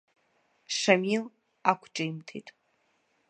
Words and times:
Шамил 0.77 1.23
ақәҿимҭит. 1.71 2.47